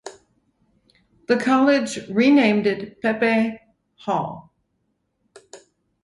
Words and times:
The 1.27 1.37
college 1.37 2.07
renamed 2.09 2.65
it 2.65 3.03
Pepe 3.03 3.59
Hall. 3.97 4.51